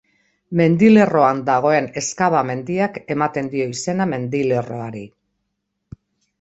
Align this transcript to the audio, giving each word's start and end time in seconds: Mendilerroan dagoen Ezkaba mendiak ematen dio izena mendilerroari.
Mendilerroan 0.61 1.41
dagoen 1.49 1.89
Ezkaba 2.03 2.41
mendiak 2.51 2.99
ematen 3.17 3.53
dio 3.53 3.69
izena 3.77 4.11
mendilerroari. 4.17 5.07